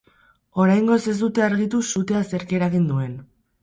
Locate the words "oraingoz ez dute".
0.63-1.45